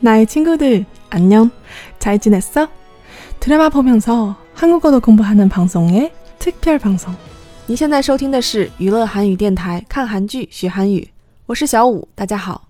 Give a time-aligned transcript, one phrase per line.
[0.00, 1.50] 나의 친구들, 안녕.
[1.98, 2.68] 잘 지냈어?
[3.40, 7.14] 드라마 보면서 한국어도 공부하는 방송의 특별 방송.
[7.66, 11.08] 你现在收听的是娱乐韩语电台，看韩剧学韩语。
[11.46, 12.68] 我是小五，大家好。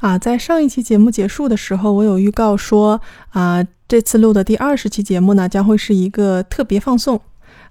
[0.00, 3.00] 啊，在上一期节目结束的时候，我有预告说
[3.30, 7.20] 啊，这次录的第二十期节目呢将会是一个特别放送。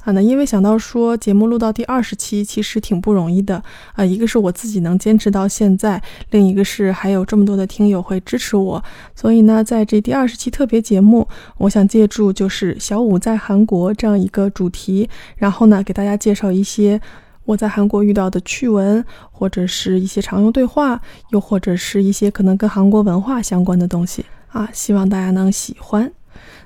[0.04, 3.62] 啊，那因为想到说节目录到第二十期其实挺不容易的
[3.94, 8.82] 啊，一个是我自己能坚持到现在，另一个是还有这么多的听友会支持我，
[9.14, 17.00] 所以呢，在这第二十期特别节目，我想借助就是小五在韩国这样一个主题，然后呢，给大家介绍一些
[17.44, 26.12] 我在韩国遇到的趣闻，或者是一些常用对话，又或者是一些可能跟韩国文化相关的东西啊，希望大家能喜欢。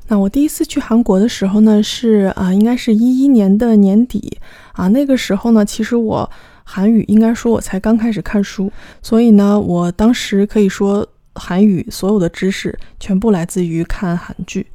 [0.08, 4.38] 那我第一次去韩国的时候呢，是啊，应该是一一年的年底
[4.72, 4.86] 啊。
[4.88, 6.30] 那个时候呢，其实我
[6.62, 8.70] 韩语应该说我才刚开始看书，
[9.02, 14.66] 所以呢，我当时可以说韩语所有的知识全部来自于看韩剧。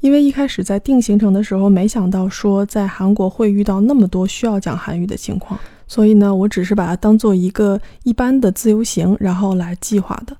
[0.00, 10.36] 因为一开始在定行程的时候，没想到说在韩国会遇到那么多需要讲韩语的情况，所以呢，我只是把它当做一个一般的自由行，然后来计划的。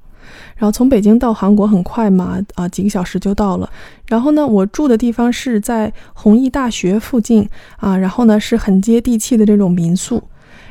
[0.57, 3.69] 然后从北京到韩国很快嘛，啊，几个小时就到了。
[4.07, 10.23] 然后呢，我住的地方是在弘毅大学附近啊，然后呢是很接地气的这种民宿。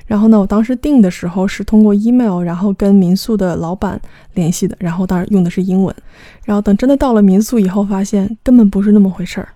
[0.06, 4.00] 然后呢，我当时订的时候是通过 email，然后跟民宿的老板
[4.34, 5.95] 联系的，然后当然用的是英文。
[6.44, 9.48] 然后等真的到了民宿以后，发现根本不是那么回事儿。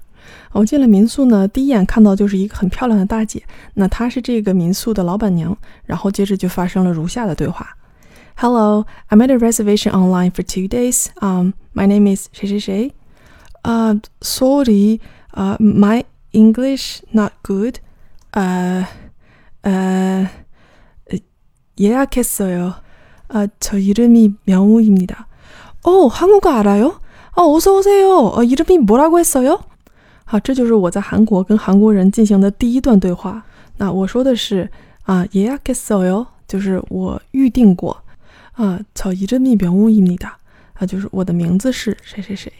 [0.53, 5.55] 我进了民宿呢，第一眼看到就是一个很漂亮的大姐，那她是这个民宿的老板娘。
[5.85, 7.67] 然后接着就发生了如下的对话。
[8.36, 11.10] Hello, I made a reservation online for two days.
[11.20, 12.92] Um, my name is 谁谁谁.
[13.64, 15.00] Uh, sorry,
[15.34, 17.80] uh, my English not good.
[18.34, 18.84] Uh,
[19.64, 20.26] uh,
[21.78, 22.74] 예약했어요.
[23.28, 25.26] 아, 저 이름이 명우입니다.
[25.84, 27.00] 어, 한국어 알아요?
[27.34, 28.32] 어, 어서 오세요.
[28.34, 29.60] 어, 이름이 뭐라고 했어요?
[30.24, 33.44] 好，这就是我在韩国跟韩国人进行的第一段对话。
[33.78, 34.70] 那我说的是
[35.04, 37.96] 啊，예약했어요，就是我预定过。
[38.57, 40.27] 啊，草一阵密表物一米的
[40.73, 42.51] 啊，就是我的名字是谁谁谁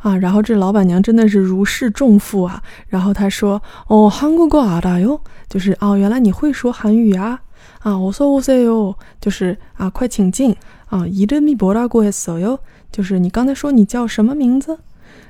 [0.00, 0.14] 啊。
[0.16, 2.62] 然后这老板娘真的是如释重负啊。
[2.88, 7.40] 然后她说：“哦，韩国过啊的哟，就是哦，原来你会说韩语啊
[7.80, 10.54] 啊。”我说：“我说哟，就是啊，快请进
[10.86, 12.60] 啊。”一阵密博拉过했어哟，
[12.92, 14.78] 就是你刚才说你叫什么名字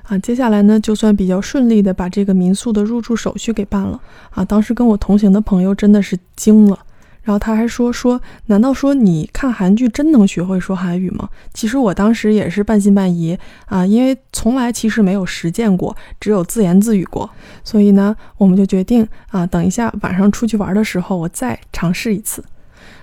[0.02, 0.18] 啊？
[0.18, 4.00] 接下来呢，就算比较顺利的把这个民宿的入住手续给办了
[4.30, 4.44] 啊。
[4.44, 6.78] 当时跟我同行的朋友真的是惊了。
[7.28, 11.28] 然后他还说说，难道说你看韩剧真能学会说韩语吗？
[11.52, 17.28] 其实我当时也是半信半疑啊，因为从来其实没有实践过，只有自言自语过。
[17.62, 22.42] 所以呢，我们就决定啊，等一下晚上出去玩的时候，我再尝试一次。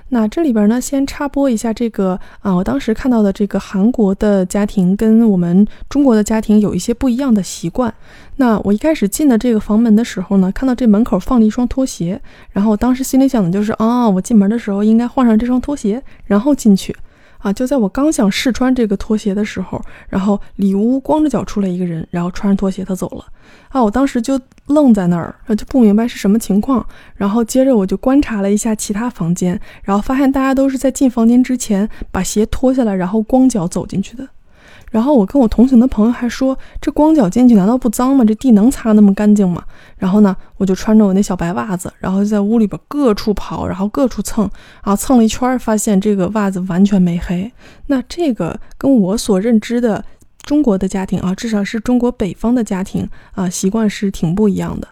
[0.09, 7.91] 那这里边呢，先插播一下这个啊，我当时看到的这个韩国的家庭跟我们中国的家庭有一些不一样的习惯。
[8.37, 12.21] 那我一开始进的这个房门的时候呢，看到这门口放了一双拖鞋，
[12.51, 16.95] 然后我当时心里想的就是啊，我进门的时候应该换上这双拖鞋，然后进去。
[17.45, 17.53] 啊！
[17.53, 19.79] 就在我刚想试穿这个拖鞋的时候，
[20.09, 23.23] 然后里屋光着脚出来一个人，然后穿着拖鞋他走了。
[23.69, 23.83] 啊！
[23.83, 26.83] 我当时就愣在那儿，就不明白是什么情况。
[27.13, 34.27] 然后接着我就观察了一下其他房间，然后发现大家都是在进房间之前把鞋脱下来，然后光脚走进去的。
[34.95, 38.23] 然后我跟我同行的朋友还说：“这光脚进去难道不脏吗？
[38.23, 39.61] 这地能擦那么干净吗？”
[39.99, 44.49] 然后呢，我就穿着我那小白袜子，然后就在屋里边各处跑，然后各处蹭，
[44.81, 47.51] 然后蹭了一圈，发现这个袜子完全没黑。
[47.87, 50.01] 那这个跟我所认知的
[50.43, 54.87] 中国的家庭啊，至少是中国北方的家庭啊，习惯是挺不一样的。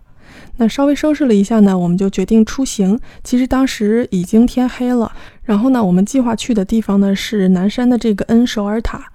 [0.57, 2.99] 那稍微收拾了一下呢，我们就决定出行。
[3.23, 5.09] 其实当时已经天黑了，
[5.43, 9.12] 然后呢，我们计划去的地方呢是南山的这个恩首尔塔。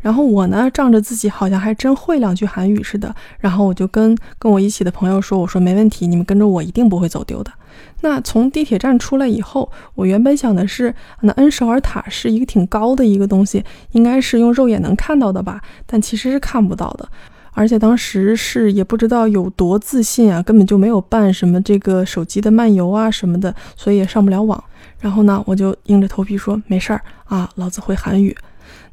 [0.00, 7.52] 然后我呢，仗着自己好像还真会两句韩语似的，然后我就跟跟我一起的朋友说：“我说没问题，你们跟着我一定不会走丢的。”
[8.02, 13.62] 那从地铁站出来以后，我原本想的是，那恩首尔塔是一个挺高的一个东西，
[13.92, 15.60] 应该是用肉眼能看到的吧？
[15.86, 17.06] 但其实是看不到的，
[17.52, 24.62] 而且当时是也不知道有多自信啊，根本就没有办什么这个手机的漫游啊什么的，所以也上不了网。
[24.98, 28.34] 然后呢，我就硬着头皮说：“没事儿啊，老子会韩语。”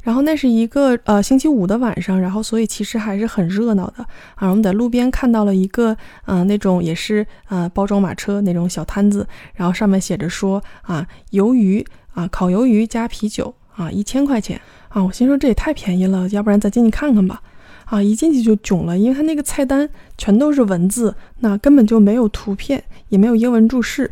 [0.03, 4.05] 然后那是一个呃星期五的晚上，然后所以其实还是很热闹的
[4.35, 4.49] 啊。
[4.49, 15.05] 我们在路边看到了一个嗯那种也是呃包装马车那种小摊子，然后上面写着说啊鱿鱼啊烤鱿鱼加啤酒啊一千块钱啊。
[15.05, 17.43] 我心说这也太便宜了，要不然咱进去看看吧。
[17.85, 24.11] 啊一进去就囧了，因为它那个菜单全都是文字，那根本就没有图片，也没有英文注释。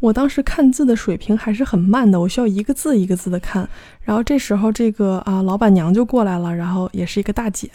[0.00, 3.68] 我当时看字的水平还是很慢的，我需要一个字一个字的看。
[4.02, 7.70] 然后这时候，这个啊老板娘就过来了，然后也是一个大姐。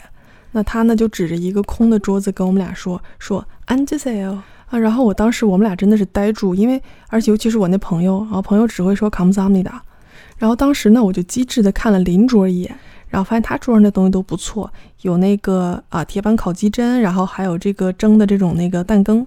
[0.52, 9.72] 那她呢就指着一个空的桌子跟我们俩说：“说安吉塞哦啊。”然后我当时我们俩真的是呆住，因为而且尤其是我那朋友，然后朋友只会说 come s 的。
[10.38, 12.76] 然后当时呢，我就机智的看了邻桌一眼，
[13.08, 14.70] 然后发现他桌上的东西都不错，
[15.02, 19.26] 有那个啊铁板烤鸡胗，然后还有这个蒸的这种那个蛋羹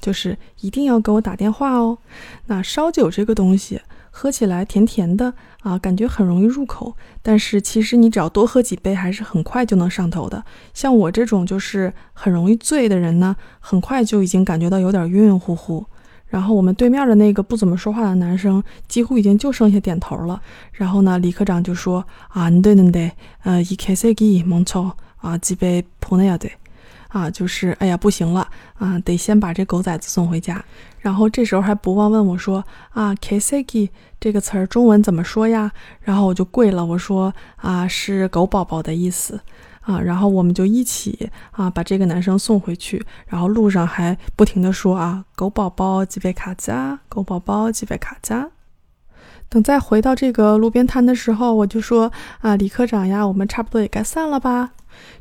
[0.00, 1.98] 就是一定要给我打电话哦。
[2.46, 3.80] 那烧酒这个东西。
[4.15, 6.95] 喝起来甜甜的啊，感觉很容易入口。
[7.23, 10.45] 但是其实你只要多喝几杯，还是很快就能上头的。
[10.71, 15.83] 像我这种就是很容易醉的人呢，很快就已经感觉到有点晕晕乎乎。
[16.27, 20.39] 然后我们对面的那个不怎么说话的男生，几乎已经就剩下点头了。
[20.73, 23.11] 然后呢，李科长就说啊，你对你对，
[23.43, 26.51] 呃，一开司机蒙错啊，几杯普内亚对。
[27.13, 30.63] 啊，就是哎呀，不行了啊，得先把这狗崽子送回家。
[30.99, 33.89] 然后这时候还不忘问我说啊，Kiseki
[34.19, 35.71] 这个词儿中文怎么说呀？
[36.01, 39.39] 然后我就跪了，我说啊，是狗宝宝的意思
[39.81, 39.99] 啊。
[39.99, 43.05] 然后我们就一起啊把这个男生送回去。
[43.27, 48.49] 然后路上还不停的说啊，狗宝宝吉贝卡加，狗宝宝吉贝卡加。
[49.49, 54.71] 等再回到这个路边摊的时候，我就说啊，李科长呀，我们差不多也该散了吧。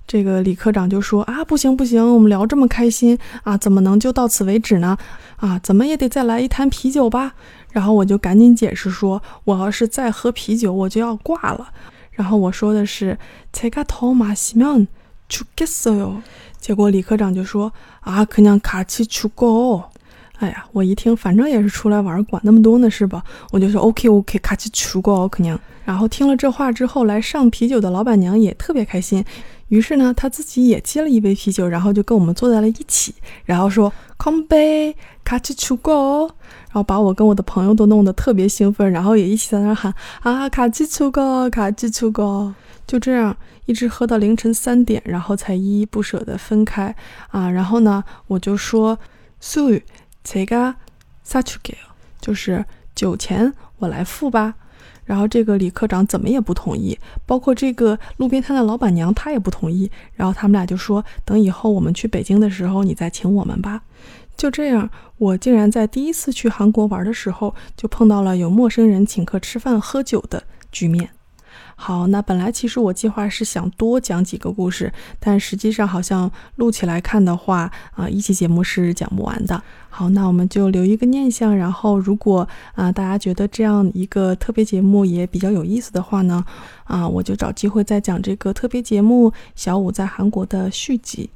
[0.08, 4.98] 这个李科长就说啊，不行不行，我们聊这么开心啊，怎么能就到此为止呢？
[5.36, 7.34] 啊，怎么也得再来一坛啤酒吧。
[7.72, 11.68] 然后我就赶紧解释说，我要是再喝啤酒，我就要挂了。
[12.12, 13.18] 然后我说的是，
[13.54, 14.88] 제가더마시면죽겠어
[16.00, 16.22] 요。
[16.60, 17.72] 结果李科长就说
[18.02, 19.84] 啊，그냥같이죽 어。
[20.43, 23.23] 哎呀，我一听，反正也是出来玩，管那么多呢，是吧？
[23.53, 25.59] 我就说 OK OK，卡起出国哦，可娘。
[25.85, 29.25] 然后听了这话之后，来上啤酒的老板娘也特别开心。
[29.69, 36.35] 于是呢，她自己也接了一杯啤酒，然后就跟我们坐在了一起，然后说空杯，卡起出国哦。
[36.67, 42.53] 然后把我跟我的朋友都弄得特别兴奋，然后也一起在那喊啊，卡起出国，卡起出国。
[42.85, 46.93] 就这样一直喝到凌晨三点，然后才依依不舍的分开
[47.29, 47.49] 啊。
[47.49, 48.99] 然后呢，我就说，
[49.39, 49.81] 所以。
[50.23, 50.75] 这个
[51.23, 51.76] 撒出给，
[52.21, 52.64] 就是
[52.95, 54.55] 酒钱我来付吧。
[55.05, 59.91] 然后这个李科长怎么也不同意，包括这个路边摊的老板娘，她也不同意。
[60.14, 63.83] 然后他们俩就说：“等以后我们去北京的时候，你再请我们吧。”
[64.37, 64.88] 就这样，
[65.19, 71.11] 我竟然在第一次去韩国玩的时候，就碰到了有陌生人请客吃饭喝酒的局面。
[71.75, 79.61] 好，那本来其实我计划是想多讲几个故事，但实际上好像录起来看的话，啊，一期节目是讲不完的。
[79.92, 86.46] 好，那我们就留一个念想，然后如果啊大家觉得这样一个特别节目也比较有意思的话呢，
[86.84, 91.30] 啊，我就找机会再讲这个特别节目《小五在韩国》的续集。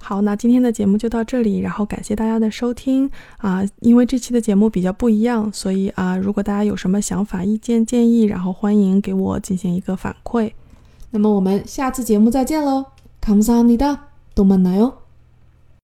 [0.00, 3.62] 好，那今天的节目就到这里，然后感谢大家的收听啊！
[3.80, 10.52] 因为这期的节目比较不一样，所以啊，如果大家有什么想法、意见、建议，然后欢迎给我进行一个反馈。
[11.10, 12.86] 那么我们下次节目再见喽，
[13.20, 13.98] 감사합니 다，
[14.34, 14.99] 또 만나요。